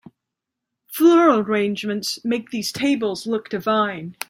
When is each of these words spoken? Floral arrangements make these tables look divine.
Floral 0.87 1.41
arrangements 1.41 2.25
make 2.25 2.49
these 2.49 2.71
tables 2.71 3.27
look 3.27 3.49
divine. 3.51 4.17